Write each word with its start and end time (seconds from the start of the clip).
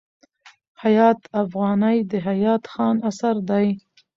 حیات 0.81 1.19
افغاني 1.41 1.97
د 2.11 2.11
حیات 2.27 2.63
خان 2.73 2.95
اثر 3.09 3.35
دﺉ. 3.47 3.67